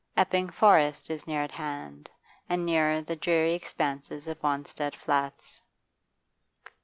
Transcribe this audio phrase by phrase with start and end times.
[0.17, 2.09] Epping Forest is near at hand,
[2.49, 5.61] and nearer the dreary expanse of Wanstead Flats.